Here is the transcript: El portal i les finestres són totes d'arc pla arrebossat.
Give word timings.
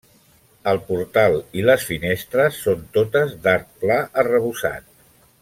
El 0.69 0.79
portal 0.85 1.37
i 1.59 1.65
les 1.67 1.85
finestres 1.89 2.57
són 2.69 2.81
totes 2.97 3.37
d'arc 3.45 3.71
pla 3.85 3.99
arrebossat. 4.25 4.91